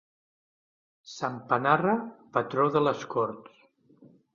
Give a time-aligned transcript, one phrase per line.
[1.17, 1.95] Sant Panarra,
[2.39, 3.67] patró de les Corts.